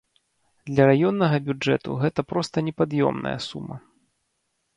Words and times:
Для 0.69 0.83
раённага 0.91 1.37
бюджэту 1.49 1.99
гэта 2.05 2.25
проста 2.33 2.65
непад'ёмная 2.69 3.37
сума. 3.51 3.75